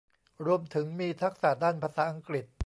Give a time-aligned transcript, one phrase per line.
[0.45, 2.45] รวมถึงมีทักษะด้านภาษาอังกฤษ